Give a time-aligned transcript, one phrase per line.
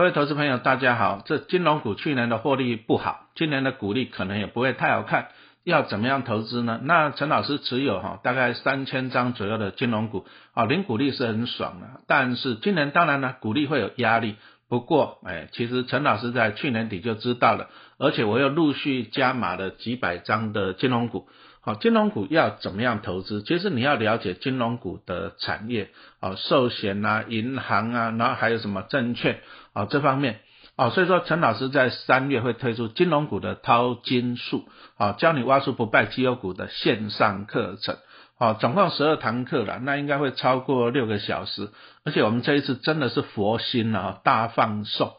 [0.00, 1.22] 各位投资朋友，大家好。
[1.26, 5.28] 这金融股去年的获利不好，今年的股利可能也不会太好看。
[5.62, 6.80] 要怎么样投资呢？
[6.84, 10.24] 那陈老师持有哈大概三千张左右的金融股，
[10.54, 12.00] 啊，零股利是很爽的。
[12.06, 14.36] 但是今年当然呢，股利会有压力。
[14.70, 21.28] 不过，哎，其实陈老师在去年底就知道了，而且我又陆续加码了几百张的金融股。
[21.62, 23.42] 好，金融股要怎么样投资？
[23.42, 29.40] 其实你要了解金融股的产业，啊，寿险啊，银行啊，然后还有什么证券
[29.74, 30.40] 啊这方面，
[30.76, 37.98] 啊，所以说陈老师在三月会推出金融股的淘金术，啊，教你挖出不败绩优股的线上课程，
[38.38, 41.68] 啊，总共十二堂课了，那应该会超过六个小时，
[42.06, 45.12] 而且我们这一次真的是佛心啊，大放送。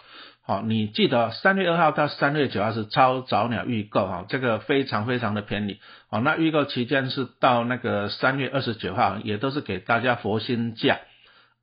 [0.43, 5.79] 好，你记得三月二号到三月九号是超早鸟预购哈，这个非常非常的便宜。
[6.09, 10.99] 好，那预购期间是到那个三月二十九号，也都是给大家佛心价，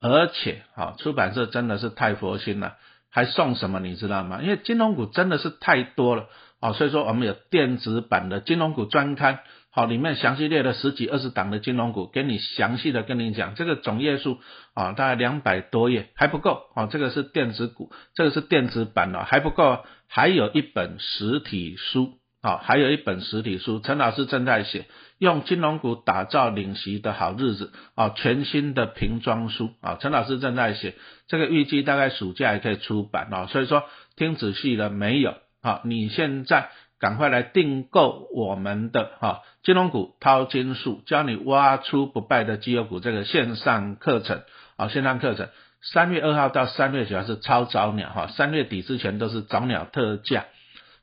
[0.01, 2.77] 而且好出版社真的是太佛心了，
[3.11, 4.41] 还送什么你知道吗？
[4.43, 6.29] 因为金融股真的是太多了，
[6.61, 9.41] 哦，所以说我们有电子版的金融股专刊。
[9.79, 14.41] 好，里面详细列了十几二十档的金融股，给你详细的跟你讲，这个总页数
[14.75, 24.87] 啊，大概两百多页还不够啊，这个是电子股，这个是电子版的还不够，还有一本实体书啊，还有一本实体书，陈老师正在写，
[25.21, 30.97] 用金融股打造领席的好日子啊，全新的瓶装书啊，陈老师正在写，
[31.29, 33.85] 这个预计大概暑假也可以出版啊，所以说
[34.17, 35.83] 听仔细了没有啊？
[35.85, 36.69] 你现在。
[37.01, 44.43] 赶快来订购我们的哈金融股淘金术，教你挖出不败的绩优股这个线上课程
[44.77, 45.49] 啊，线上课程
[45.81, 50.47] 三月二号到三月九号是超早鸟哈，三月底之前都是早鸟特价，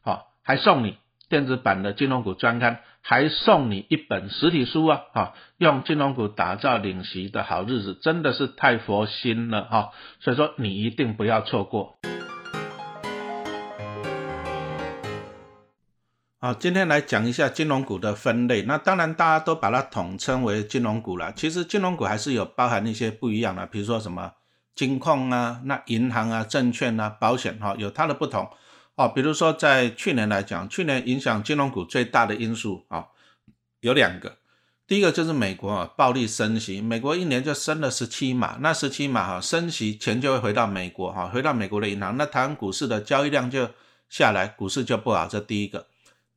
[0.04, 0.98] 好，还送你
[1.30, 11.96] 电子版的金融股专刊，还送你一本实体书啊，哈，用金融股打造领席的好日子，真的是太佛心了哈，所以说你一定不要错过。
[16.46, 18.62] 好，今天来讲一下金融股的分类。
[18.68, 21.34] 那当然，大家都把它统称为金融股了。
[21.34, 24.32] 其实金融股还是有包含一些不一样的，比如说什么
[24.76, 28.48] 金控啊、那银行啊、证券啊、保险哈，有它的不同
[28.94, 29.08] 哦。
[29.08, 33.08] 比如说在去年来讲，去年影响金融股最大的因素啊，
[33.80, 34.38] 有两个。
[34.86, 43.68] 第一个就是美国啊，暴力升息，美国一年就升了十七码，那十七码哈，升息钱就会回到美国哈，回到美国的银行，那台湾股市的交易量就
[44.10, 45.28] 下来，股市就不好。
[45.28, 45.88] 这第一个。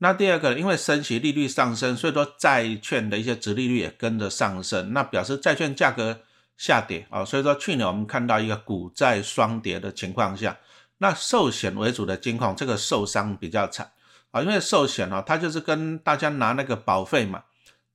[0.01, 6.21] 那第二个，因为升息利率上升，所以说债券的一些值利率也跟着上升，那表示债券价格
[6.57, 7.25] 下跌啊。
[7.25, 10.57] 所以说去年我们看到一个股债双跌的情况下，
[10.99, 13.91] 那寿险为主的金控这个受伤比较惨
[14.31, 17.43] 啊，因为寿险呢，它就是跟大家拿那个保费嘛，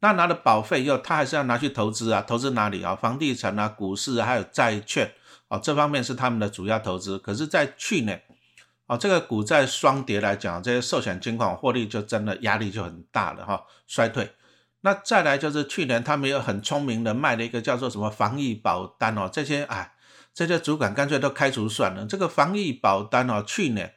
[0.02, 2.94] 那拿了保费以后，它还是要拿去投资啊，投资哪里啊？
[2.94, 5.10] 房地产啊，股市还有债券
[5.48, 7.18] 啊，这方面是他们的主要投资。
[7.18, 8.22] 可是，在去年。
[8.94, 14.36] 哦，这个股债双跌来讲，这些寿险金矿获利就真的压力就很大了哈，衰退。
[14.82, 19.94] 那再来就是去年他们又很聪明的卖了一个叫做什么防疫保单哦，这些哎，
[20.32, 22.06] 这些主管干脆都开除算了。
[22.06, 23.96] 这个防疫保单哦，去年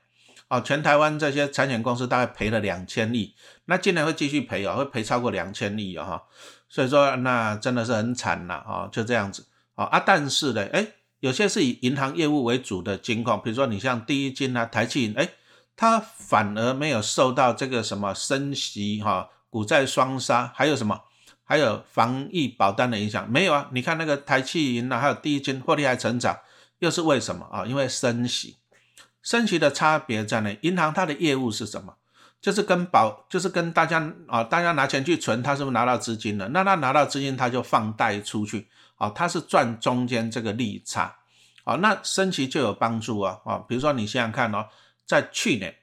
[0.49, 3.35] 哦，全台湾这些产险公司大概赔了两千亿，
[3.67, 6.23] 那今年会继续赔哦，会赔超过两千亿哦，
[6.71, 10.87] 所以说那真的是很惨了啊，就这样子啊啊，但是呢，哎。
[11.27, 15.29] 有些是以银行业务为主的金矿，比如说你像第一金啊、台气银，哎，
[15.75, 21.01] 它反而没有受到这个什么升息哈、股债双杀，还有什么，
[21.43, 23.69] 还有防疫保单的影响没有啊？
[23.73, 26.39] 你看那个台气银啊，还有第一金获利还成长，
[26.79, 27.67] 又是为什么啊？
[27.67, 28.59] 因为升息，
[29.21, 30.57] 升息的差别在哪？
[30.61, 31.97] 银行它的业务是什么？
[32.41, 36.47] 就是跟保，就是跟大家啊，大家拿钱去存，他是不是拿到资金了？
[36.51, 38.69] 那他拿到资金，他就放贷出去。
[38.97, 41.17] 啊，它是赚中间这个利差，
[41.65, 44.69] 啊，那升息就有帮助啊，啊，比如说你想想看哦，
[45.05, 45.77] 在去年，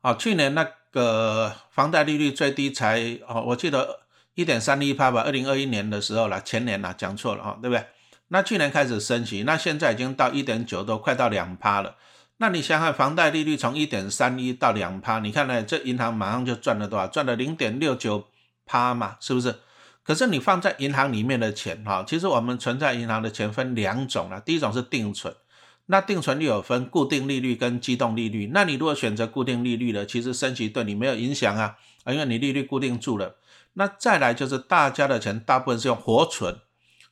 [0.00, 4.00] 啊，去年那个房贷利率最低才哦，我记得
[4.34, 7.86] 一点三一趴吧，二零二一年的时候了，前年了，讲错了哈，对不对？
[8.28, 11.96] 那去年开始升息，那现在已经到一点九都快到两趴了，
[12.38, 17.06] 那你想想，房贷利率从一点三一到两趴，你看呢，这银行马上就赚了多少？
[17.06, 18.28] 赚了零点六九
[18.64, 19.60] 趴嘛，是不是？
[20.04, 24.40] 可是你放在银行里面的钱，哈，其实我们存在银行的钱分两种了。
[24.40, 25.32] 第一种是定存，
[25.86, 28.50] 那定存率有分固定利率跟机动利率。
[28.52, 33.36] 那你如果选择固定利率的，其实升息对你没有影响啊，啊，因为你利率固定住了。
[33.74, 36.58] 那再来就是大家的钱大部分是用活存，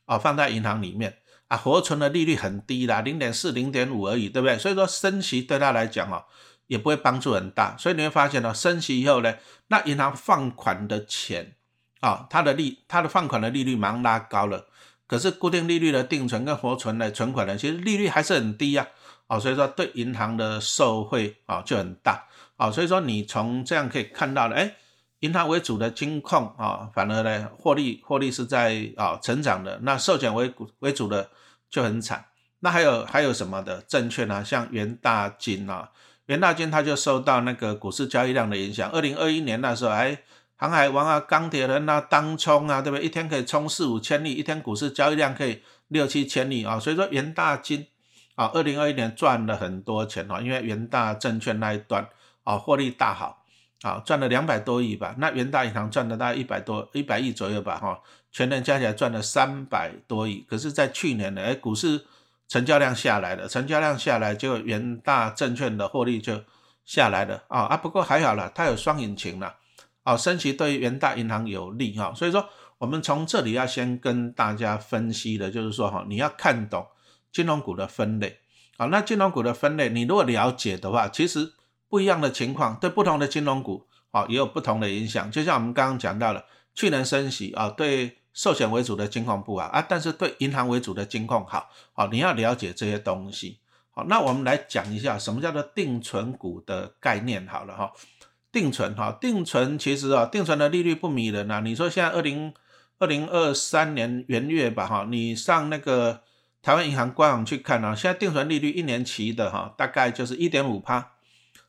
[0.05, 4.57] 啊，放在银行里面啊，活存的利率很低啦，零点四、零点五而已，对不对？
[4.57, 6.25] 所以说升息对他来讲哦，
[6.67, 7.77] 也不会帮助很大。
[7.77, 9.35] 所以你会发现呢，升息以后呢，
[9.67, 11.55] 那银行放款的钱。
[12.01, 14.65] 啊，它的利，它的放款的利率马上拉高了，
[15.05, 18.87] 可是固定利率的定存跟活存的存款呢，其实利率还是很低呀，
[19.27, 22.25] 哦，所以说对银行的受惠啊就很大，
[22.57, 24.75] 啊，所以说你从这样可以看到了，哎，
[25.19, 31.29] 银行为主的金控啊，反而呢获利获利是在啊成长的，那寿险为股为主的
[31.69, 32.25] 就很惨，
[32.61, 35.91] 那还有还有什么的证券啊，像元大金啊，
[36.25, 40.23] 元大金它就受到那个股市交易量的影响，二零二一年那时候哎。
[40.61, 43.03] 航海王啊，钢铁人啊，当冲啊，对不对？
[43.03, 46.79] 一天可以冲四五千亿，一天股市交易量可以六七千亿啊。
[46.79, 47.87] 所以说元大金
[48.35, 52.07] 啊，二零二一年赚了很多钱哦，因为元大证券那一段
[52.43, 53.43] 啊获利大好
[53.81, 55.15] 啊，赚了两百多亿吧。
[55.17, 57.99] 那元大银行赚了大概一百多一百亿左右吧，哈，
[58.31, 60.45] 全年加起来赚了三百多亿。
[60.47, 62.05] 可是，在去年呢，哎，股市
[62.47, 66.43] 成交量下来了，成交量下来，就元大证券的获利就
[66.85, 67.77] 下来了啊啊。
[67.77, 69.55] 不过还好了，它有双引擎了。
[70.03, 72.49] 好，升息对元大银行有利哈，所以说
[72.79, 76.87] 我们从这里要先跟大家分析的，就是说哈，你要看懂
[77.31, 78.39] 金融股的分类。
[78.77, 81.53] 好，那金融股的分类，你如果了解的话，其实
[81.87, 85.29] 不一样的情况对不同的金融股啊也有不同的影响。
[85.29, 91.69] 就像我们刚刚讲到了，去年升息啊，对寿险为主的金控不好啊，但是对银行为主的金控好。
[91.93, 93.59] 好，你要了解这些东西。
[93.91, 97.45] 好，那我们来讲一下什么叫做定存股的概念。
[97.47, 97.91] 好了哈。
[98.51, 101.61] 定存哈，定存其实啊，定存的利率不迷人呐。
[101.63, 102.53] 你说现在二零
[102.99, 106.21] 二零二三年元月吧哈，你上那个
[106.61, 111.13] 台湾银行官网去看啊，现在定存利率一年期的哈，大概就是一点五趴。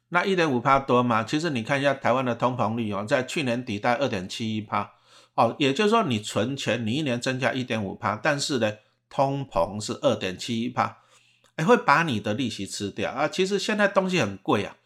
[0.08, 1.25] 那一点五趴多吗？
[1.25, 4.90] 其实你看一下台湾的通膨率哦，在去年底在二点七一趴
[5.34, 8.73] 哦，也就是说你存钱，你一年增加一点五趴，但是呢，
[9.08, 10.99] 通膨是二点七一趴，
[11.56, 13.26] 哎，会把你的利息吃掉啊。
[13.26, 14.76] 其实现在东西很贵啊。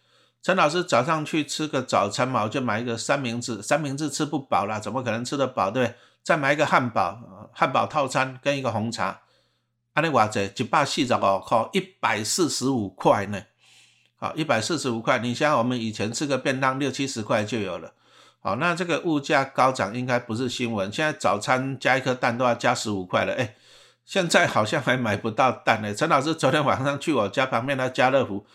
[0.47, 5.97] 陈老师早上去吃个早餐嘛，我就买一个三明治，三明治吃不饱啦，怎么可能吃得饱，对不对？
[6.23, 9.23] 再买一个汉堡，汉堡套餐跟一个红茶，
[9.95, 13.43] 安尼话者一百四十五块，一百四十五块呢。
[14.15, 17.95] 好，一百四十五块，你像我们以前吃个便当六七十块就有了。
[18.39, 23.57] 好，那这个物价高涨应该不是新闻，现在早餐加一颗蛋都要加十五块了，哎，
[24.05, 25.93] 现在好像还买不到蛋呢。
[25.93, 28.47] 陈老师昨天晚上去我家旁边的家乐福。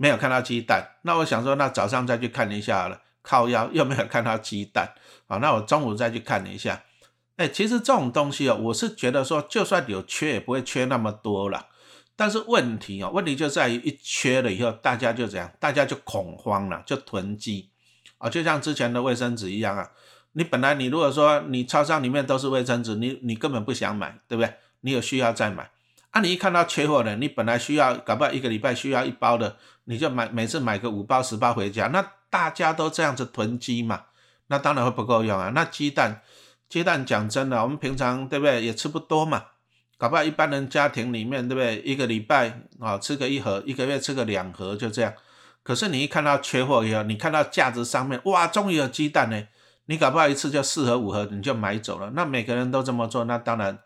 [0.00, 3.02] 没有看到鸡蛋，那我想说，那早上再去看一下了。
[3.20, 4.94] 靠腰又没有看到鸡蛋，
[5.28, 6.84] 好，那我中午再去看一下。
[7.36, 11.66] 哎，其实这种东西哦，我是觉得说，就算有缺，也不会缺那么多了。
[12.16, 17.68] 但是问题哦，问题就在于一缺了以后，大家就这样，大家就恐慌了，就囤积
[18.16, 19.90] 啊，就像之前的卫生纸一样啊。
[20.32, 24.54] 你本来你如果说你超商里面都是卫生纸，你你根本不想买，对不对？
[24.80, 25.70] 你有需要再买。
[26.10, 34.02] 啊，你一看到缺货了，你本来需要，搞不好一个礼拜需要一包的，你就买，每次买个五包十包回家，那大家都这样子囤积嘛，
[34.48, 35.52] 那当然会不够用啊。
[35.54, 36.20] 那鸡蛋，
[36.68, 39.44] 鸡蛋讲真的，我们平常对不对也吃不多嘛，
[39.98, 45.12] 搞不好一般人家庭里面对不对，一个礼拜啊吃个一盒，一个月吃个两盒就这样。
[45.62, 49.40] 可是你一看到缺货以后，你看到架子上面哇，终于有鸡蛋呢，
[49.86, 52.10] 你搞不好一次就四盒五盒你就买走了。
[52.14, 53.78] 那每个人都这么做，那当然。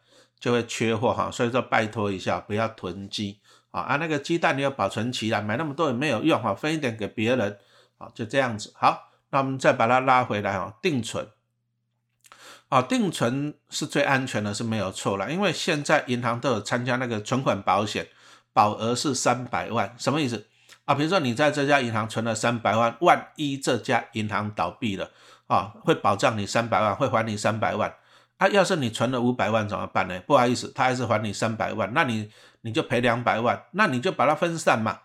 [0.44, 3.80] 就会缺货哈，所以说拜托一下，不要囤积啊！
[3.80, 7.58] 啊，那个鸡蛋你要保存起来，买那么多也没有用哈，分一点给别人
[7.96, 8.70] 啊，就这样子。
[8.76, 11.26] 好，那我们再把它拉回来哦，定存
[12.68, 18.06] 啊，定存是最安全的，是没有错了，因为现在银行都有参加那个存款保险，
[18.52, 20.46] 保额是三百万，什么意思
[20.84, 20.94] 啊？
[20.94, 25.10] 比如说你在这家银行存了三百万，万一这家银行倒闭了
[25.46, 27.94] 啊，会保障你三百万，会还你三百万。
[28.44, 30.20] 啊，要是你存了五百万怎么办呢？
[30.26, 32.28] 不好意思，他还是还你三百万，那你
[32.60, 35.00] 你就赔两百万，那你就把它分散嘛。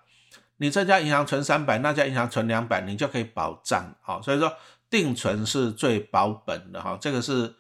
[0.58, 3.96] 你这家银行存三百，那家银行存两百，你就可以保障。
[4.02, 4.52] 好，所以说
[4.90, 7.56] 定存是最保本的哈，这个是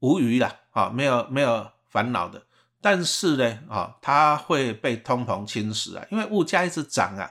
[0.00, 2.42] 无余的哈，没有没有烦恼的。
[2.80, 7.30] 但是呢，啊，它会被通膨侵蚀啊，因为物价一直涨啊，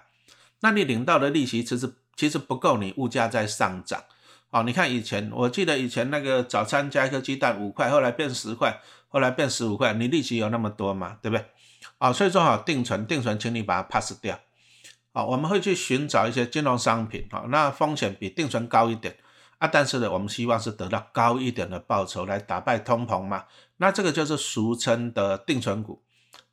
[0.62, 4.01] 那你领到的利息其实其实不够你物价在上涨。
[4.51, 11.20] 好，你看以前，我记得以前那个早餐加一颗鸡蛋五块，后来变十块，后来变十五块，你利息有那么多吗？
[11.22, 11.46] 对不对？
[12.00, 14.39] 啊，所以说哈，定存定存，请你把它 pass 掉。
[15.13, 19.15] 好，我们会去寻找一些金融商品，哈，那风险比定存高一点
[19.60, 23.46] 啊，但是呢，我们希望是得到高一点的报酬来打败通膨嘛。
[23.77, 26.01] 那这个就是俗称的定存股。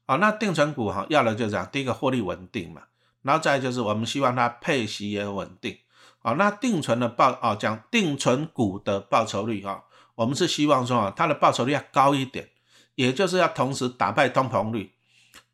[0.07, 2.83] 好，那定存股哈，要的就这样，第一个获利稳定嘛，
[3.23, 5.79] 然后再就是我们希望它配息也稳定。
[6.27, 9.85] 好，那定存的报啊，讲定存股的报酬率哈，
[10.17, 12.49] 我们是希望说啊，它的报酬率要高一点，
[12.97, 14.91] 也就是要同时打败通膨率，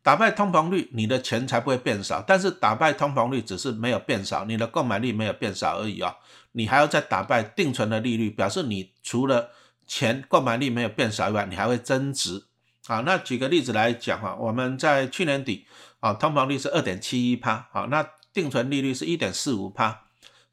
[0.01, 2.23] 打败通膨率，你的钱才不会变少。
[2.25, 6.15] 但是打败通膨率只是没有变少，你的购买力没有变少而已啊，
[6.53, 9.51] 你还要再打败定存的利率，表示你除了
[9.85, 12.45] 钱购买力没有变少以外，你还会增值
[12.87, 15.67] 啊，那举个例子来讲哈，我们在去年底
[15.99, 18.03] 啊，通膨率是二点七一帕，好，那
[18.33, 20.02] 定存利率是一点四五帕，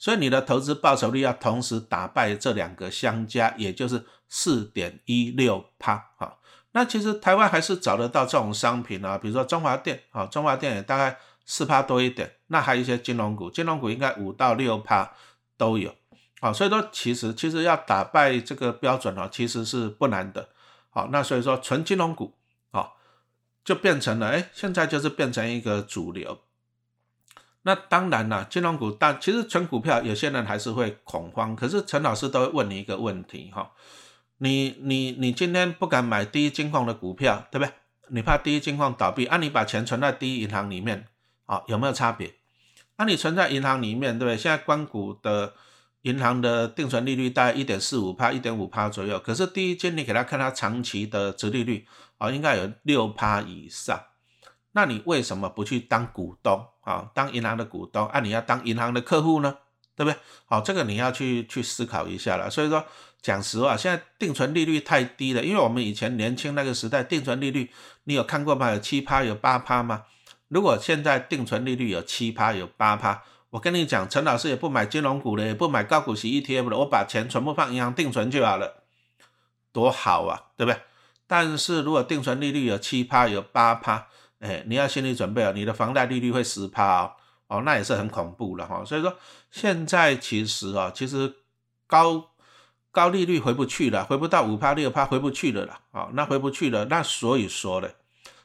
[0.00, 6.40] 所以你的投资报酬率要同时打败这两个相加，也就是四点一六趴，好，
[6.72, 15.12] 那其实台湾还是找得到这种商品啊，比如说中华电，啊，中华电也大概四趴多一点，那还有一些金融股，金融股应该五到六趴
[15.58, 15.94] 都有，
[16.40, 20.48] 好，所以说其实其实要打败这个标准啊，其实是不难的。
[20.88, 22.34] 好，那所以说纯金融股，
[22.70, 22.92] 啊，
[23.62, 26.40] 就变成了，哎，现在就是变成一个主流。
[27.62, 31.54] 那当然了，金融股，但其实纯股票，有些人还是会恐慌。
[31.54, 33.70] 可是陈老师都会问你一个问题，哈，
[34.38, 37.72] 你你你今天不敢买第一金矿的股票，对不对？
[38.08, 41.06] 你怕第一金矿倒闭，啊，你把钱存在第一银行里面，
[41.46, 42.34] 啊，有没有差别？
[42.96, 44.36] 啊，你存在银行里面，对不对？
[44.36, 45.54] 现在关股的。
[46.04, 51.86] 银行的定存利率大概一点四五帕、一点五帕左右，可是第一间你给他看他长期的值利率
[52.16, 54.02] 啊，应该有六帕以上。
[54.72, 57.10] 那你为什么不去当股东啊？
[57.14, 58.20] 当银行的股东啊？
[58.20, 59.56] 你要当银行的客户呢？
[59.96, 60.18] 对不对？
[60.46, 62.48] 好，这个你要去去思考一下了。
[62.48, 62.84] 所以说，
[63.20, 67.70] 讲实话，现在定存利率太低了，因为我们以前年轻那个时代，定存利率
[68.04, 68.70] 你有看过吗？
[68.70, 70.04] 有七趴、有八趴吗？
[70.48, 73.22] 如果现在定存利率有七趴、有八趴。
[73.50, 78.84] 我跟你讲，陈老师也不买金融股了，也不买高股息 ETF 了，我把钱全部放银行定存就好了，
[79.72, 80.80] 多好啊，对不对？
[81.26, 84.06] 但是如果定存利率有七趴、有八趴，
[84.40, 87.12] 哎，你要心理准备啊，你的房贷利率会十趴哦，
[87.46, 88.84] 哦，那也是很恐怖了哈。
[88.84, 89.16] 所以说
[89.50, 91.32] 现在其实啊，其实
[91.86, 92.30] 高
[92.90, 97.88] 高利率回不去了，回不到五趴六趴，回不去了啦，啊，那回不去了，那所以说呢，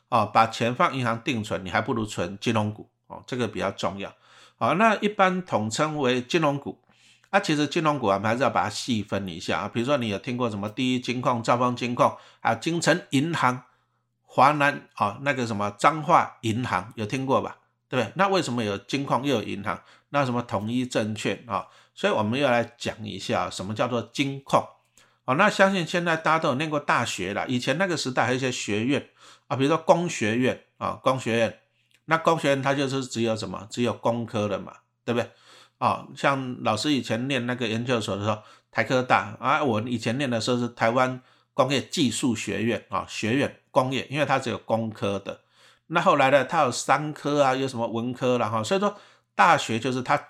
[0.09, 4.13] 啊，把钱放银行定存，你还不如存金融股哦，这个比较重要。
[4.57, 6.79] 好，那一般统称为金融股。
[7.31, 9.67] 那其实金融股，我们还是要把它细分一下啊。
[9.67, 13.61] 比如说，你有听过什么第一金矿、兆丰金矿啊、金城银行、
[14.35, 17.55] 华南啊，那个什么彰化银行，有听过吧？
[17.87, 18.11] 对不对？
[18.17, 19.81] 那为什么有金矿又有银行？
[20.09, 21.67] 那什么统一证券啊？
[21.93, 24.67] 所以我们要来讲一下什么叫做金矿。
[25.23, 27.47] 哦，那相信现在大家都有念过大学了。
[27.47, 29.07] 以前那个时代还有一些学院
[29.47, 31.57] 啊，比如说工学院啊，工学院。
[32.03, 34.73] 那工学院它就是只有什么，只有工科的嘛，
[35.05, 35.31] 对不对？
[35.77, 38.39] 啊，像老师以前念那个研究所的时候，
[38.69, 41.21] 台科大啊，我以前念的时候是台湾
[41.55, 45.41] 工业技术学院啊，学院工业，因为它只有工科的。
[45.88, 48.95] 那后来呢，它有商科啊，有什么文科了哈，所以说
[49.33, 50.21] 大学就是它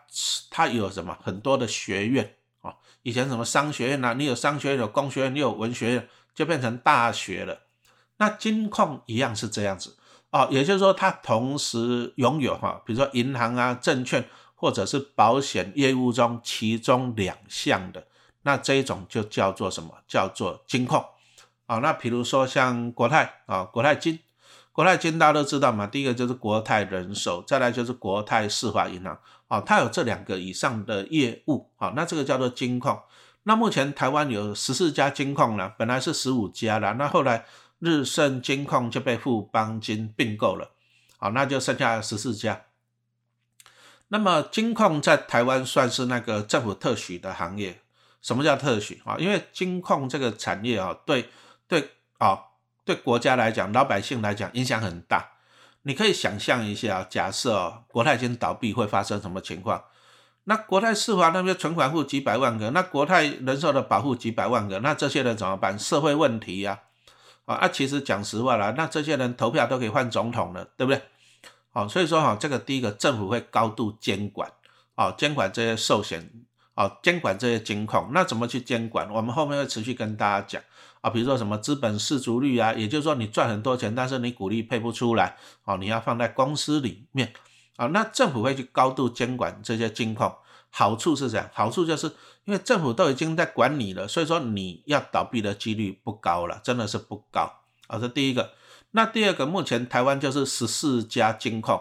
[0.49, 2.75] 它有什么很多的学院啊。
[3.01, 7.63] 以前什么商学院啊，你有商学院，有工学院，你有文学院，就变成大学了。
[8.17, 9.97] 那金矿一样是这样子。
[10.31, 18.05] 哦，也就是说，它同时拥有哈，比如说银行啊、证券或者是保险业务中其中两项的，
[18.41, 19.91] 那这一种就叫做什么？
[20.07, 21.05] 叫做金控。
[21.65, 24.19] 啊，那比如说像国泰啊，国泰金，
[24.71, 29.19] 国泰金大家都知道嘛，第一个就是国泰人寿，再来就是国泰世华银行。
[29.47, 32.99] 啊，它有这两个以上的业务，啊，那这个叫做金控。
[33.43, 37.45] 那目前台湾有十四家金控了，本来是十五家了，那后来。
[37.79, 40.71] 日盛金控就被富邦金并购了，
[41.17, 42.61] 好，那就剩下十四家。
[44.07, 47.81] 那么金控在台湾算是那个政府特许的行业。
[48.21, 49.17] 什么叫特许啊？
[49.19, 51.29] 因为金控这个产业啊，对
[51.67, 52.39] 对啊，
[52.83, 55.31] 对国家来讲，老百姓来讲影响很大。
[55.83, 59.83] 你可以想象一下，假设国泰金倒闭会发生什么情况？
[60.45, 65.77] 那国泰世华那边存款户几百万个，那国泰人寿的保护几百万个，那这些人怎么办？
[65.77, 66.81] 社会问题呀。
[67.45, 71.01] 啊，啊，其实讲实话啦，那这些人投票都可以换总统了，对不对？
[71.71, 74.51] 好，所以说哈，这个第一个政府会高度监管，
[74.95, 76.27] 啊，监管这些寿险，
[76.73, 79.07] 啊，监管这些金控，那怎么去监管？
[79.11, 80.61] 我们后面会持续跟大家讲，
[81.05, 87.31] 啊，比如说什么资本市足率啊，也就是说你赚很多钱，但是你股利配不出来，哦，你要放在公司里面，
[87.75, 90.35] 啊，那政府会去高度监管这些金控。
[90.71, 92.07] 好处是这样，好处就是
[92.45, 97.51] 因为政府都已经在管你了，所以说你要倒闭的几率不高了，真的是不高。
[97.85, 98.53] 啊，这第一个。
[98.89, 101.79] 那第二个，目前台湾就是十四家金控，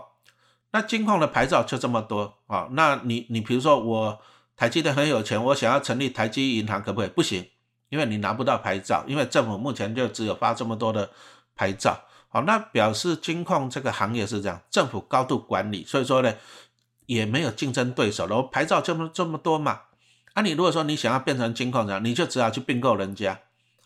[0.72, 2.68] 那金控的牌照就这么多啊。
[2.72, 4.20] 那你你比如说我
[4.54, 7.08] 台积电很有钱，我想要成立台积银行可不可以？
[7.08, 7.48] 不行，
[7.94, 11.08] 因为你拿不到牌照，因为政府目前就只有发这么多的
[11.54, 11.96] 牌照。
[12.28, 16.34] 好，那表示金控这个行业是这样，政府高度管理，所以说呢。
[17.06, 19.78] 也没有竞争对手了，牌照这么这么多嘛？
[20.32, 23.38] 啊，你如果说你想要变成金控人，你就只好去并购人家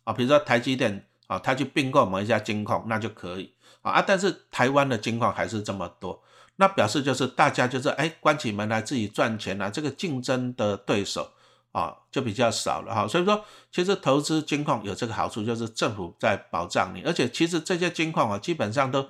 [0.04, 4.00] 啊，比如说台积电啊，他去并购某一家金控，那就可以啊。
[4.00, 6.22] 但是台湾的金矿还是这么多，
[6.54, 11.32] 那表示就是大家就是哎关起门来自己赚钱啊，这个竞争的对手
[11.72, 13.06] 啊，就比较少了哈。
[13.06, 19.08] 所以说，其实投资金矿有这个好处，就是政府在保障你，而且其实这些金矿啊，基本上都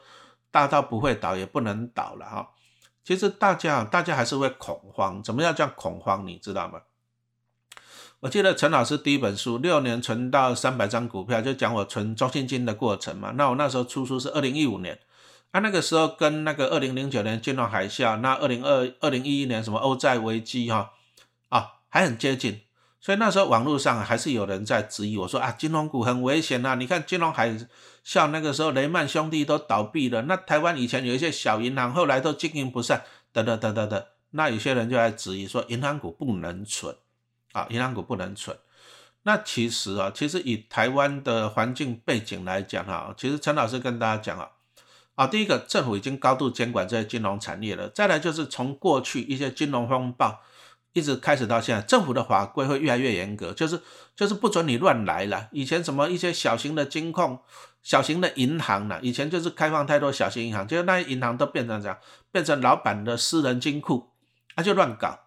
[0.51, 2.51] 大到不会倒，也不能倒了哈。
[3.05, 6.27] 其实大家啊大家还是会恐慌，怎么样叫恐慌？
[6.27, 6.81] 你知道吗？
[8.21, 13.31] 我记得陈老师第一本书《六年存到三百张股票》，就讲我存中信金的过程嘛。
[13.37, 14.99] 那我那时候出书是二零一五年，
[15.53, 20.91] 啊，那个时候跟那个二零零九年金融海啸，那二零二二零一一年什么欧债危机哈，
[21.89, 22.63] 还很接近。
[23.01, 26.75] 所以那时候网络上还是有人在质疑我说啊，金融股很危险呐。
[26.75, 27.57] 你看金融海
[28.05, 33.03] 啸那个时候，雷曼兄弟都倒闭了，那台湾以前有一些小银行，后来都经营不善，
[33.33, 34.05] 等等等等等。
[34.31, 36.95] 那有些人就在质疑说，银行股不能存。
[37.53, 38.57] 啊，银行股不能存。
[39.23, 44.51] 那其实啊，其实以台湾的环境背景来讲哈，其实陈老师跟大家讲啊，
[45.15, 47.89] 啊，第一个政府已经高度监管这些金融产业了。
[47.89, 50.43] 再来就是从过去一些金融风暴
[50.93, 53.81] 一直开始到现在，政府的法规会越来越严格，就是
[54.17, 55.49] 就是不准你乱来了。
[55.53, 57.41] 以前什么一些小型的金控、
[57.83, 58.99] 小型的银行呢？
[59.03, 61.99] 以前就是开放太多小型银行，就是那些银行都变成这样，
[62.33, 64.11] 变成老板的私人金库，
[64.57, 65.21] 那就乱搞。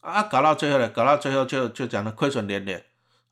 [0.00, 2.82] 啊，搞到最后呢，搞到最后就就讲的亏损连连，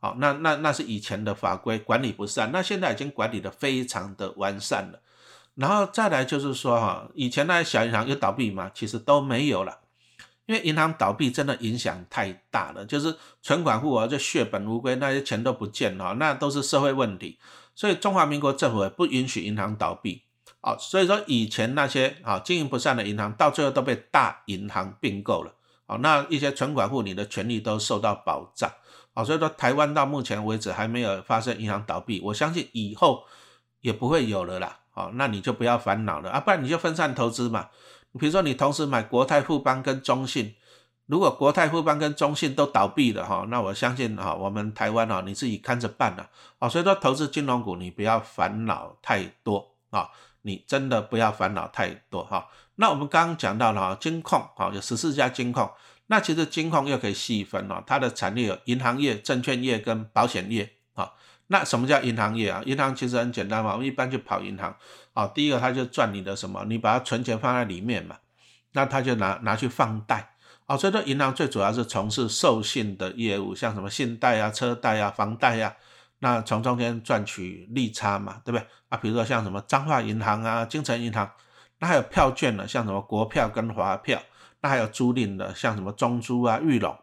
[0.00, 5.00] 好，那那那是以前的法规管理不善，那现在已经管理的非常的完善了。
[5.54, 8.70] 然后再来就是说哈，以前那些小银行有倒闭吗？
[8.74, 9.78] 其实都没有了，
[10.48, 17.38] 因为银行倒闭真的影响太大了，就是存款户啊就血本无归，那些钱都不见了，那都是社会问题。
[17.74, 20.22] 所以中华民国政府也不允许银行倒闭，
[20.62, 25.52] 啊，所以说以前那些啊经营不善的银行，到最后都被大银行并购了。
[25.86, 28.72] 好，那一些存款户，你的权利都受到保障。
[29.12, 33.24] 好，所以说台湾到目前为止还没有发生银行倒闭，我相信以后
[33.82, 34.78] 也不会有了啦。
[34.90, 37.68] 好，那你就不要烦恼了啊，不然你就分散投资嘛。
[38.18, 40.54] 比如说你同时买国泰富邦跟中信，
[41.06, 46.28] 如果国泰富邦跟中信都倒闭了哈，那我相信哈，我们台湾啊，你自己看着办了。
[46.58, 50.10] 啊，所以说投资金融股你不要烦恼太多啊，
[50.42, 52.48] 你真的不要烦恼太多哈。
[52.74, 55.70] 那我们刚刚讲到了哈，金控啊，有十四家金控。
[56.08, 61.12] 那其实金控又可以细分了，它的产业有银行业、证券业跟保险业啊。
[61.48, 62.62] 那什么叫银行业啊？
[62.64, 64.74] 银行其实很简单嘛，我们一般就跑银行
[65.12, 65.26] 啊。
[65.26, 66.64] 第一个，他就赚你的什么？
[66.66, 68.16] 你把它存钱放在里面嘛，
[68.72, 70.34] 那他就拿拿去放贷
[70.66, 70.76] 啊。
[70.76, 75.74] 所以说，银行最主要是从事授信的业务，像什么信贷啊、车贷啊、房贷啊，
[76.20, 78.98] 那从中间赚取利差嘛，对不对啊？
[78.98, 81.30] 比如说像什么彰化银行啊、金城银行。
[81.80, 84.20] 那还有票券的，像什么国票跟华票，
[84.62, 86.98] 那还有租赁的，像什么中租啊、玉龙，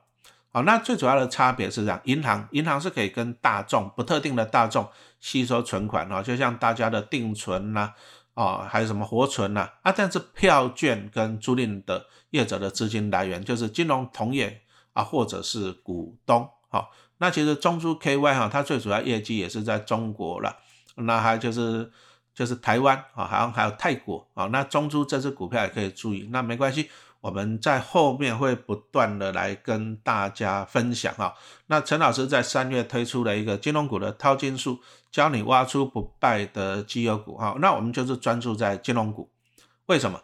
[0.55, 4.87] 好，那最主要的差别是这样，银行银行是可以跟大众不特定的大众
[5.19, 7.91] 吸收存款哦，就像大家的定存呐，
[8.35, 14.61] 哦，还有什么活存呐，啊，但是票券跟租赁的业者的资金来源就是金融同业
[14.93, 20.55] 啊，或者是股东，好，那其实中珠 KY 哈，它最主要业绩也是在中国了，
[20.95, 21.91] 那还就是。
[22.35, 26.89] 就是台湾啊，好像还有泰国啊，那中珠这只股票也可以注意，那没关系，
[27.25, 31.33] 我们在后面会不断的来跟大家分享啊。
[31.65, 34.79] 那陈老师在三月推出了一个金融股的淘金术，
[35.11, 37.57] 教你挖出不败的绩优股哈。
[37.59, 39.31] 那我们就是专注在金融股，
[39.87, 40.21] 为什么？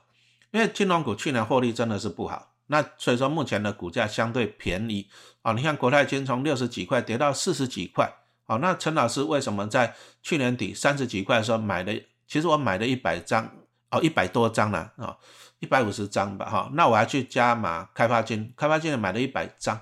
[0.51, 5.09] 因为金融股去年获利真的是不好，那所以说目前的股价相对便宜
[5.41, 5.53] 啊。
[5.53, 8.13] 你看国泰金从六十几块跌到四十几块。
[8.45, 11.99] 好，那陈老师为什么在去年底三十几块的时候买的？
[12.27, 13.49] 其实我买了一百张，
[13.89, 15.17] 哦，一百多张了啊，
[15.61, 16.69] 一百五十张吧，哈。
[16.73, 19.79] 那我还去加码开发金，开发金也买了一百张，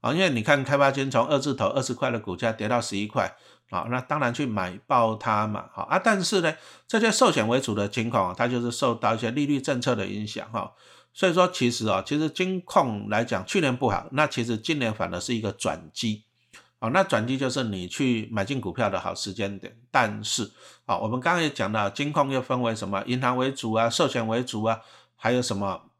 [0.00, 3.34] 啊，因为你看开发金从二字头二十块的股价跌到十一块，
[3.70, 5.98] 啊，那当然去买爆它嘛，好啊。
[5.98, 6.54] 但是呢，
[6.86, 10.72] 这些寿险为主的金矿，它就是受到一些利率政策的影响，哈。
[11.12, 16.24] 所以说，其实啊，其实金矿来讲，去年不好，那其实今年反而是一个转机。
[16.78, 19.74] 好，那转机就是你去买进股票的好时间点。
[19.90, 20.52] 但是，
[20.84, 23.02] 好，我们刚刚也讲到，金控又分为什么？
[23.06, 24.78] 银行为主啊，寿险为主啊，
[25.16, 25.90] 还有什么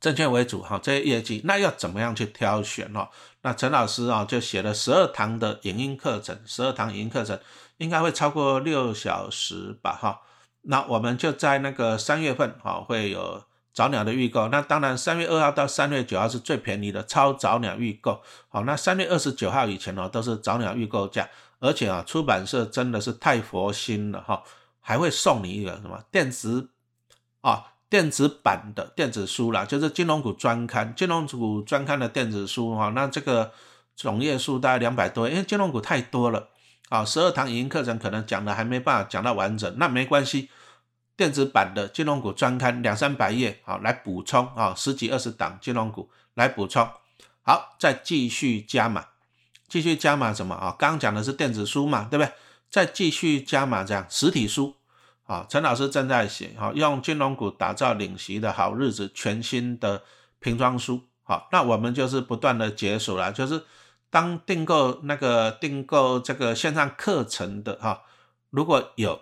[0.00, 0.62] 证券为主？
[0.62, 2.92] 哈，这些业绩，那要怎么样去挑选？
[2.92, 3.10] 哈，
[3.42, 7.38] 那陈老师啊，就写了十二堂的影音课程，十二堂影音课程
[7.78, 9.92] 应该会超过六小时吧？
[9.92, 10.20] 哈，
[10.62, 13.44] 那我们就在那个三月份，哈，会有。
[13.74, 18.20] 早鸟的预购，那当然三月二号到三月九号是最便宜的超早鸟预购。
[18.48, 21.28] 好，那三月二十九号以前哦都是早鸟预购价，
[21.60, 24.42] 而且啊出版社真的是太佛心了哈，
[24.80, 26.70] 还会送你一个什么电子
[27.42, 33.52] 啊电子版的电子书啦，就是金融股专刊，金融股专刊的电子书哈，那这个
[33.96, 36.48] 总页数大概两百多，因为金融股太多了
[36.88, 40.50] 啊，十二堂语音课程可能讲的还没办法讲到完整，那没关系。
[41.16, 46.88] 电子版的金融股专刊两三百页，好来补充啊，十几二十档金融股来补充，
[47.42, 49.04] 好，再继续加码，
[49.66, 50.76] 继续加码什么啊？
[50.78, 52.32] 刚刚讲的是电子书嘛，对不对？
[52.70, 54.76] 再继续加码这样实体书
[55.28, 60.02] 啊，陈老师正在写哈，用金融股打造领席的好日子全新的
[60.38, 61.02] 瓶装书。
[61.22, 63.62] 好，那我们就是不断的解锁了，就是
[64.08, 68.04] 当订购那个订购这个线上课程的哈，
[68.48, 69.20] 如果有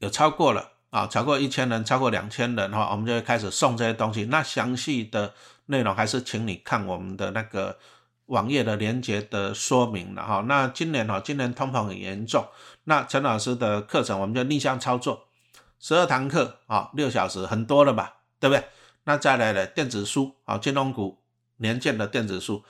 [0.00, 4.26] 有超过了啊，超过一千人，超过两千人哈，我们就会开始送这些东西。
[4.26, 5.32] 那详细的
[5.66, 7.78] 内容还是请你看我们的那个。
[8.28, 12.46] 网页的连接的说明了哈，那今年哈，今年通膨很严重，
[12.84, 15.28] 那陈老师的课程我们就逆向操作，
[15.78, 18.64] 十二堂课啊，六小时很多了吧，对不对？
[19.04, 21.18] 那再来的电子书啊，金融股
[21.56, 22.62] 年鉴的电子书，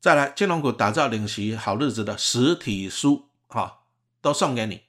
[0.00, 3.80] 再来金融股打造领席好日子的实体书哈，
[4.20, 4.82] 都送给你。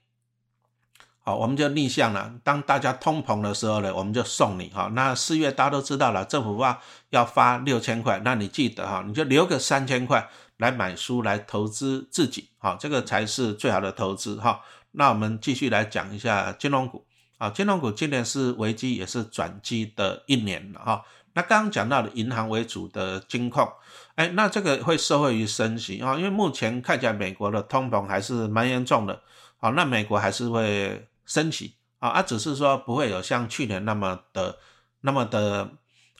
[1.23, 2.34] 好，我们就逆向了。
[2.43, 4.89] 当大家通膨的时候呢，我们就送你哈。
[4.95, 6.81] 那四月大家都知道了，政府发
[7.12, 14.62] 要发六千块，那你记得哈，你就留个三千块来买书来投资自己，好，这个才是最好的投资哈。
[14.93, 17.05] 那我们继续来讲一下金融股
[17.38, 21.03] 啊，金融股今年是危机也是转机的一年了哈。
[21.34, 23.71] 那刚刚讲到的银行为主的金控，
[24.15, 29.21] 哎，那这个会受惠于升息啊，因为目前看起来美国的通膨还是蛮严重的，
[29.60, 31.07] 好，那美国还是会。
[31.31, 34.57] 升息啊，啊，只是说不会有像去年那么的
[34.99, 35.71] 那么的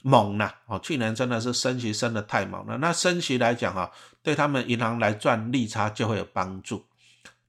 [0.02, 2.78] 猛呐，哦，去年真的是升息升的太猛了。
[2.78, 3.90] 那升息来讲啊，
[4.22, 6.86] 对他们银行来赚利差就会有帮助。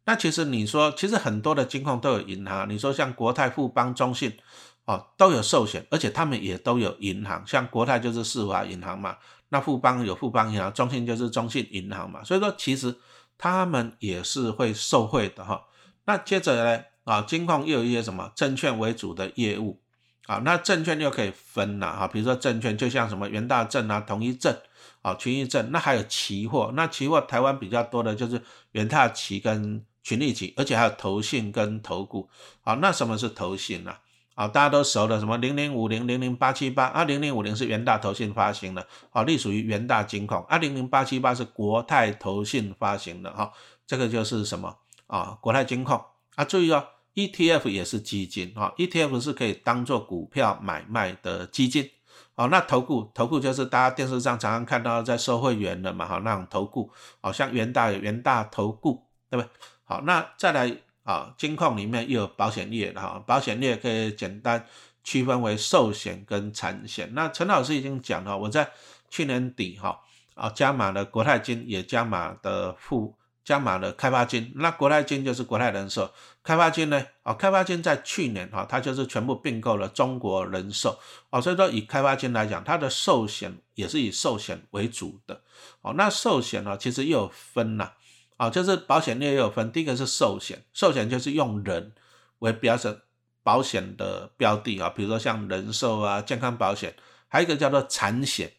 [0.03, 4.37] 那其实你说，其实很多的金控都有银行，你说像国泰、富邦、中信，
[4.83, 9.15] 哦，都有寿险，而且他们也都有银行，像国泰就是世华银行嘛，
[9.47, 12.93] 那富邦有富邦银行，中信就是中信银行嘛，所以说其实
[13.37, 15.63] 他们也是会受惠的哈。
[16.03, 16.83] 那接着呢？
[17.03, 19.81] 啊，金矿又有一些什么证券为主的业务
[20.27, 20.41] 啊？
[20.45, 24.57] 那证券又可以分了啊，比如说证券就像什么元大证啊、统一证
[25.01, 26.71] 啊、群益证，那还有期货。
[26.75, 32.29] 那期货台湾比较多的就是元大期跟群力期，而且还有投信跟投股。
[32.61, 33.95] 好，那什么是投信呢？
[34.35, 43.51] 啊，大家都熟的什么零零五零、零零八七八啊，零零五零是元大投信发行的，啊，隶属于元大金矿啊，零零八七八是国泰投信发行的哈，
[43.85, 45.37] 这个就是什么啊？
[45.39, 46.03] 国泰金矿
[46.35, 46.87] 啊，注意哦。
[47.15, 51.87] ETF 也是基金啊，ETF 是可以当做股票买卖的基金
[52.33, 52.47] 哦。
[52.47, 56.89] 那投顾，投顾就是大家电视上常常看到在收会员的嘛，哈，那种投顾，
[57.21, 59.51] 好像元大元大投顾，对不对？
[59.83, 64.65] 好，那再来啊，金矿里面又有保险业的哈，保险业可以简单
[65.03, 67.13] 区分为寿险跟产险。
[67.13, 68.71] 那陈老师已经讲了，我在
[69.11, 69.99] 去年底哈
[70.33, 73.13] 啊加码了国泰金，也加码的富。
[73.43, 76.09] 加码了开发金，那国泰金就是国泰人寿，
[76.43, 77.05] 开发金呢？
[77.23, 80.97] 啊，开发金在去年哈，它就是全部并购了中国人寿，
[81.29, 85.41] 哦，所以说以开发金来讲，它的寿险也是以寿险为主的，
[85.81, 87.91] 哦，那寿险呢，其实又有分呐，
[88.37, 91.91] 啊，就是保险业也有分，第一个是寿险，寿险就是用人
[92.39, 93.01] 为标准
[93.43, 96.95] 保险的标的啊，比如说像人寿啊、健康保险，
[97.27, 98.53] 还有一个叫做产险，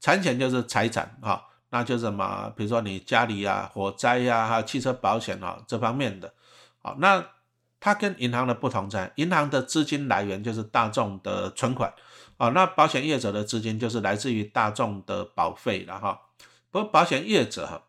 [0.00, 1.44] 产险就是财产啊。
[1.76, 6.32] 那就什么，比如说你家里啊，火灾呀，还有汽车保险啊这方面的，
[6.80, 7.22] 好，那
[7.78, 11.92] 它跟银行的不同在，银行的资金来源就是大众的存款，
[12.38, 16.22] 啊，那保险业者的资金就是来自于大众的保费了哈。
[16.70, 17.82] 不过保险业者哈，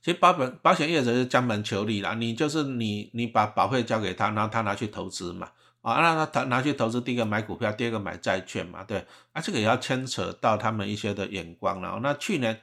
[0.00, 5.50] 其实保本保险业者是将本求利啦，你就是你你把保费交给他，然后他拿去投资嘛。
[5.82, 11.98] 啊，那他拿去投资，第一个买股票，第二个买债券嘛，对，啊，这个也要牵扯到他们一些的眼光了。
[12.00, 12.60] 那去年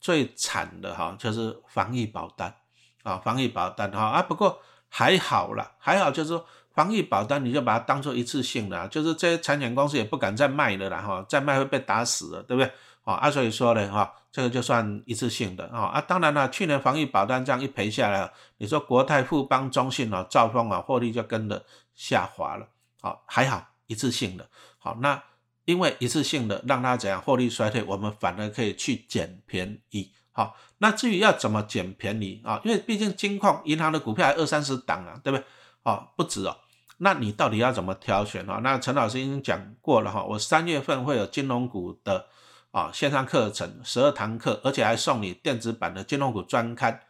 [0.00, 2.54] 最惨的哈，就是防疫保单
[3.02, 12.72] 啊，防疫保单哈啊，不过还好了，还好就是说防疫保单你就把它当做一次性的，就是这些产险公司也不敢再卖了啦哈，再卖会被打死了，对不对？
[13.04, 21.62] 啊，所以说呢哈，这个就算一次性的啊啊，当然了，去年防疫保单这样一赔下来，你说国泰、富邦、中信啊、兆丰啊，获利就跟着。
[21.94, 22.68] 下滑了，
[23.00, 25.22] 好还好一次性的，好那
[25.64, 32.60] 因为一次性的让它怎样获利衰退，我们反而可以去捡便宜，好那至于要怎么捡便宜啊？
[32.64, 35.44] 因为毕竟金矿银行的股票还二三十档啊，对不对？
[35.84, 36.56] 哦不止哦，
[36.98, 38.60] 那你到底要怎么挑选啊？
[38.62, 42.26] 那陈老师已经讲过了哈，我三月份会有金融股的
[42.72, 47.00] 啊线上课程十二堂课，而且还送你电子版的金融股专刊。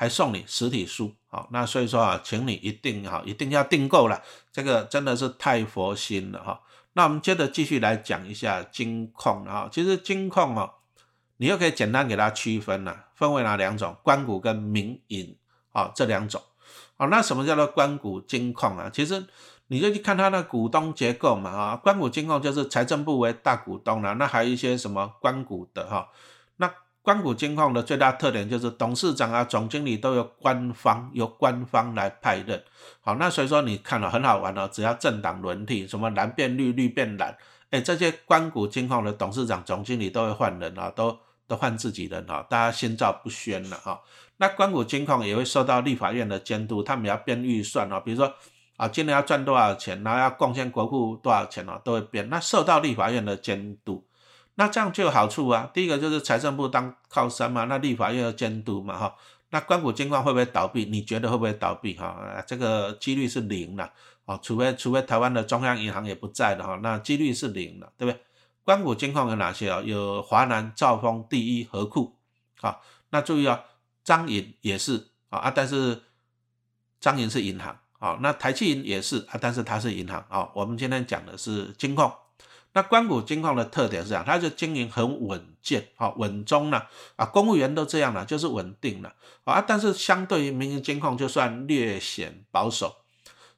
[0.00, 6.62] 还送你实体书，好，那所以说啊，请你一定哈，一定要订购了，这个真的是太佛心了哈。
[6.94, 10.72] 那我们接着继续来讲一下金控啊，其实金控哦，
[11.36, 13.94] 你又可以简单给它区分了，分为哪两种？
[14.02, 15.36] 关股跟民营
[15.72, 16.40] 啊这两种。
[16.96, 18.88] 好，那什么叫做关股金控啊？
[18.90, 19.26] 其实
[19.66, 26.08] 你就去看它的股东结构嘛，啊，关谷金控就是财政部为大股东了，那还有一些什么关谷的哈，
[26.56, 32.62] 那关谷金控的最大特点就是董事长啊、总经理都由官方由官方来派任，
[33.00, 37.36] 好，那所以说你看了很好玩哦，只要政党轮替，什么蓝变绿，绿变蓝，
[37.70, 44.00] 哎，这些关谷金控的董事长、总经理都会换人啊，都都换自己人啊，大家心照不宣了哈。
[44.36, 48.32] 那关谷金控也会受到立法院的监督，他们要编预算哦，比如说。
[48.76, 52.26] 啊，今年要赚多少钱，然后要贡献国库多少钱啊，都会变。
[52.30, 54.02] 那受到立法院的监督，
[54.60, 55.70] 那这样就有好处啊。
[55.72, 59.16] 第一个就是财政部当靠山嘛，那立法院要监督嘛，哈。
[59.48, 60.84] 那关谷金矿会不会倒闭？
[60.84, 61.94] 你觉得会不会倒闭？
[61.94, 63.90] 哈，这个几率是零了，
[64.26, 68.20] 哦，除非除非台湾的中央银行也不在的哈，那几率是零了，对不对？
[68.62, 69.80] 关谷金矿有哪些啊？
[69.80, 72.14] 有华南兆丰第一河库，
[72.60, 73.64] 啊，那注意啊，
[74.04, 76.02] 张银也是啊，但是
[77.00, 77.78] 张银是银行。
[77.98, 80.48] 啊，那台气银也是啊，但是它是银行啊。
[80.54, 82.10] 我们今天讲的是金矿。
[82.72, 86.82] 那关谷金矿的特点是这样，它就经营很稳健，好稳中呢
[87.16, 89.12] 啊，公务员都这样了，就是稳定了
[89.44, 89.60] 啊。
[89.60, 92.96] 但是相对于民营金矿，就算略显保守。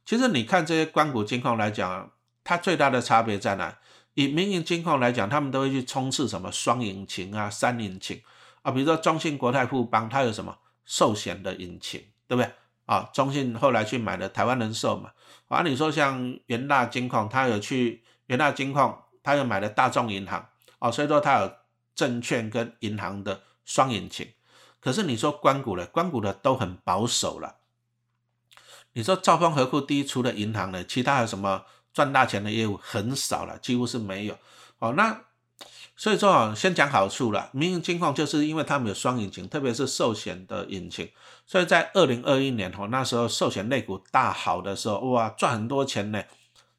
[0.05, 2.11] 其实你看这些关谷金矿来讲，
[2.43, 3.79] 它最大的差别在哪？
[4.15, 8.21] 以民营金矿来讲，他们都会去冲刺什么双引擎啊、三引擎
[8.63, 12.51] 啊，比如说中信、国泰、富邦，它有什么寿险的引擎，对不对？
[12.85, 15.13] 啊，中信后来去买了台湾人寿嘛，
[15.49, 21.53] 啊，你说像元大金矿，它有去元大金矿，他又买了大众银行，哦，所以说他有
[21.95, 24.29] 证券跟银行的双引擎。
[24.81, 27.57] 可是你说关谷的，关谷的都很保守了。
[28.93, 34.39] 你说兆丰和库第一，除了银行呢，其他有什么赚大钱的业务很少了，几乎是没有。
[34.79, 35.23] 哦，那。
[35.95, 37.51] 所以说啊，先讲好处了。
[37.53, 41.09] 民营金矿就是因为他们有双引擎，特别是寿险的引擎，
[41.47, 46.25] 所以在二零二一年哦，那时候寿险类股大好的时候，哇，赚很多钱呢，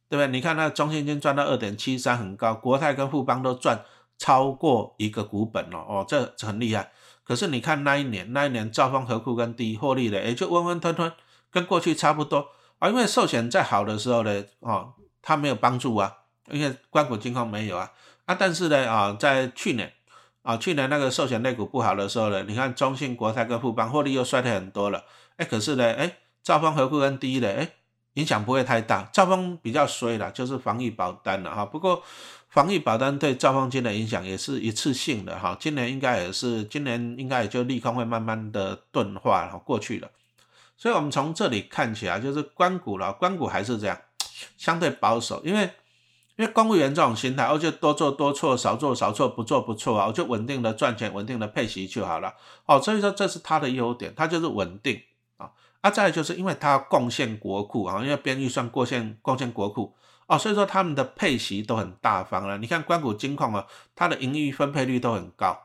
[0.09, 0.27] 对不对？
[0.27, 3.83] 你看那中信金赚到二点七三，很高，国泰跟富邦都赚
[4.17, 6.91] 超过一个股本了，哦，这很厉害。
[7.23, 11.11] 可是你看那一年，那一年兆丰和库跟第一获利的，也就温温吞吞，
[11.49, 12.47] 跟过去差不多
[12.79, 12.89] 啊。
[12.89, 16.17] 因为寿险在好的时候呢，哦，它没有帮助啊，
[16.51, 17.91] 因为关谷金矿没有啊。
[18.25, 19.91] 啊，但是呢，啊，在去年，
[20.41, 25.03] 啊，去年那个寿险类股不好的时候呢，你看中信、国泰跟富邦获利又衰退很多了，
[25.37, 27.69] 哎，可是呢，哎，兆丰和库跟第一的，哎，
[28.13, 29.10] 影响不会太大。
[29.13, 31.65] 兆丰比较衰了，就是防疫保单了哈。
[31.65, 32.02] 不过
[32.49, 40.10] 防疫保单对兆丰金的影响也是一次性的哈，今年应该也是，今年应该也就利空会慢慢的钝化了过去了。
[40.78, 43.97] 所以我们从这里看起来，就是关谷了，关谷还是这样，
[44.58, 45.69] 相对保守，因为。
[46.36, 52.34] 因为公务员这种心态，我就多做多错，少做少错，不做不错啊，我就稳定的赚钱，稳定的配息就好了。
[52.65, 54.99] 哦，所以说这是他的优点，他就是稳定
[55.83, 55.89] 啊。
[55.89, 59.93] 啊，再就是因为他贡献国库啊，因为编预算过线贡献国库
[60.27, 62.57] 哦，所以说他们的配息都很大方了。
[62.57, 65.59] 你看关谷金矿啊，它的盈余分配率都很高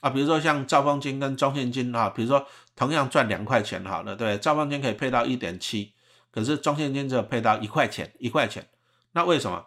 [0.00, 0.08] 啊。
[0.10, 5.92] 比如说像兆丰金跟中信金啊，比如说同样赚两块钱好了，对，兆丰金可以配到一点七，
[6.30, 8.68] 可是中信金只有配到一块钱，一块钱，
[9.12, 9.66] 那为什么？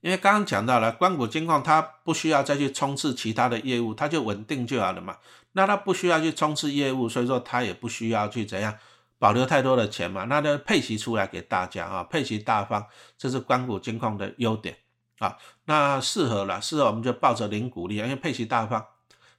[0.00, 5.18] 因为刚刚讲到了，关谷金矿它不需要再去冲刺其他的业务，它就稳定就好了嘛。
[5.52, 8.74] 那他不需要去冲刺业务，所以说他也不需要去怎样
[9.18, 10.24] 保留太多的钱嘛。
[10.24, 12.86] 那就配息出来给大家啊，配息大方，
[13.18, 14.76] 这是关谷金矿的优点
[15.18, 15.36] 啊。
[15.66, 18.86] 那适合了，适合我们就抱着零股利，因为配息大方。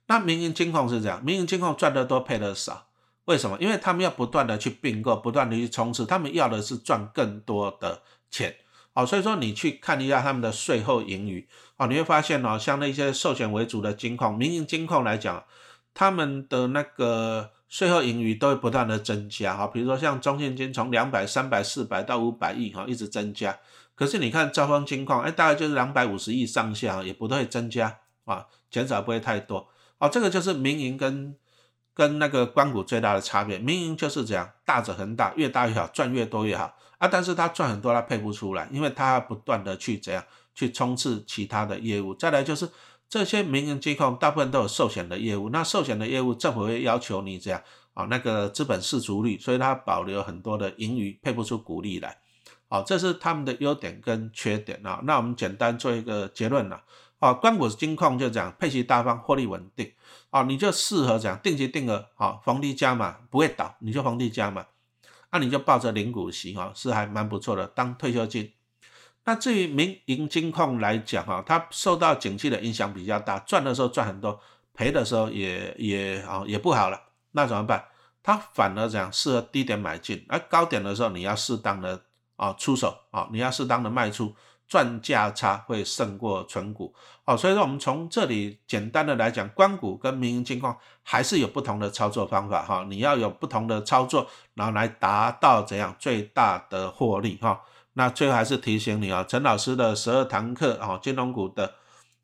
[0.07, 2.87] 那民营金矿是这样，民营金矿赚得多，配得少，
[3.25, 3.57] 为什么？
[3.59, 8.55] 因为他们要不断的去并购，不断的去冲刺，他们要的是赚更多的钱。
[8.93, 11.47] 哦，所以说你去看一下他们的税后盈余，
[11.77, 15.43] 哦，你会发现哦，像那些寿险为主的金矿、民营金矿来讲，
[15.93, 23.57] 他们的那个税后盈余都会不断的增加，哈，比如说像中信金从两百、三百、四百到五百亿，哈，一直增加。
[23.95, 29.67] 可是你看兆丰金矿，哎，大概就是两百五十亿上下，也不会增加，啊，减少不会太多。
[29.99, 31.35] 啊，这个就是民营跟
[31.93, 36.75] 跟那个光谷最大的差别，民营就是这样，大者恒大，越大越好，赚越多越好。
[36.97, 40.23] 啊，但是他赚很多，他配不出来，因为他不断的去怎样
[40.55, 42.15] 去冲刺其他的业务。
[42.15, 42.67] 再来就是
[43.13, 47.61] 这些民营机构大部分都有寿险的业务，那寿险的业务政府会要求你这样
[47.93, 52.17] 啊，那个资本市足率，所以它保留很多的盈余，配不出股利来。
[52.67, 54.99] 好，这是他们的优点跟缺点啊。
[55.03, 56.81] 那我们简单做一个结论了。
[57.19, 59.91] 啊，关谷金矿就讲配息大方，获利稳定。
[60.31, 64.65] 啊，你就适合讲定期定额，好，逢低加码，不会倒，你就逢低加码。
[65.31, 68.51] 那你就抱着零股息哈，是还蛮不错的，当退休金。
[69.25, 74.39] 那至于民营金控来讲哈，它受到景气的影响比较大，赚的时候赚很多，
[74.73, 77.01] 赔的时候也也啊也不好了。
[77.31, 77.85] 那怎么办？
[78.21, 82.01] 它反而讲适合低点买进，而高点的时候你要适当的
[82.35, 84.33] 啊出手啊，你要适当的卖出，
[84.67, 86.93] 赚价差会胜过纯股
[87.25, 87.35] 哦。
[87.35, 92.85] 所以说，我们从这里简单的来讲，关股跟民营金矿还是有不同的操作方法哈。
[92.89, 97.61] 你要有不同的操作，然后来达到怎样最大的获利哈。
[97.93, 101.75] 那最后还是提醒你啊，陈老师的十二堂课啊，金融股的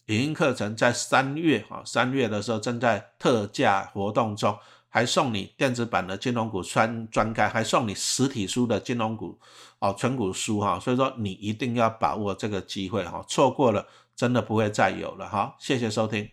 [0.08, 4.58] 影音课程在三月啊，三月的时候正在特价活动中。
[4.92, 9.38] 还送你电子版的金融股专专刊，还送你实体书的金融股
[9.78, 16.30] 哦纯股书哈，所以说你一定要把握这个机会哈，错过了真的不会再有了哈，谢谢收听。